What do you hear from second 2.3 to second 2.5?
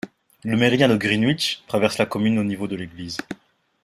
au